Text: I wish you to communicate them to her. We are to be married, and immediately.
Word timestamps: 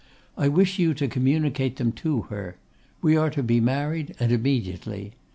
I 0.35 0.47
wish 0.47 0.79
you 0.79 0.95
to 0.95 1.07
communicate 1.07 1.75
them 1.75 1.91
to 1.91 2.21
her. 2.23 2.57
We 3.03 3.15
are 3.15 3.29
to 3.29 3.43
be 3.43 3.59
married, 3.59 4.15
and 4.19 4.31
immediately. 4.31 5.13